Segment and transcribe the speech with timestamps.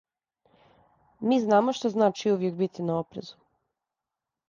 [1.27, 3.43] Ми знамо шта значи увијек бити на опрезу.